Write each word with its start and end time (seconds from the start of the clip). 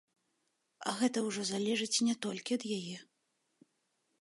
Гэта 1.01 1.17
ўжо 1.27 1.41
залежыць 1.51 2.03
не 2.07 2.15
толькі 2.27 2.51
ад 2.59 2.63
яе. 2.79 2.97